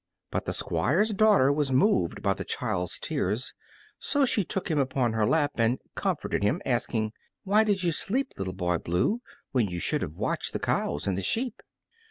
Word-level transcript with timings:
But 0.31 0.45
the 0.45 0.53
Squire's 0.53 1.11
daughter 1.13 1.53
was 1.53 1.71
moved 1.71 2.23
by 2.23 2.33
the 2.33 2.43
child's 2.43 2.97
tears, 2.97 3.53
so 3.99 4.25
she 4.25 4.43
took 4.43 4.71
him 4.71 4.79
upon 4.79 5.13
her 5.13 5.27
lap 5.27 5.51
and 5.59 5.77
comforted 5.93 6.41
him, 6.41 6.59
asking, 6.65 7.13
"Why 7.43 7.63
did 7.63 7.83
you 7.83 7.91
sleep, 7.91 8.33
Little 8.35 8.55
Boy 8.55 8.79
Blue, 8.79 9.21
when 9.51 9.67
you 9.67 9.77
should 9.77 10.01
have 10.01 10.15
watched 10.15 10.53
the 10.53 10.59
cows 10.59 11.05
and 11.05 11.15
the 11.19 11.21
sheep?" 11.21 11.61